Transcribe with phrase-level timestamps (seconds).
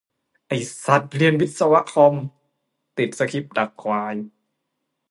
[0.47, 0.53] ไอ
[0.85, 2.13] สัสเรียนวิศวคอม
[2.97, 4.15] ติดสคริปดักควาย!